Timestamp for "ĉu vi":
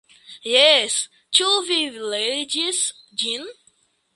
1.39-1.77